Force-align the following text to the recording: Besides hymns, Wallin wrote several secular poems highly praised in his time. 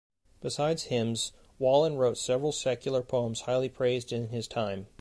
Besides 0.41 0.85
hymns, 0.85 1.31
Wallin 1.59 1.95
wrote 1.95 2.17
several 2.17 2.51
secular 2.53 3.03
poems 3.03 3.41
highly 3.41 3.69
praised 3.69 4.11
in 4.11 4.29
his 4.29 4.47
time. 4.47 4.87